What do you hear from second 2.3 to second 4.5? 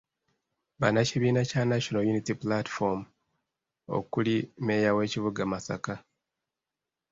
Platform okuli